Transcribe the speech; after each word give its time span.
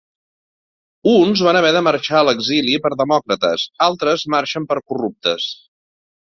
Uns 1.11 1.43
van 1.47 1.59
haver 1.59 1.73
de 1.75 1.83
marxar 1.87 2.15
a 2.19 2.21
l'exili 2.29 2.73
per 2.87 2.91
demòcrates, 3.03 3.67
altres 3.89 4.25
marxen 4.37 4.67
per 4.73 4.81
corruptes. 4.95 5.47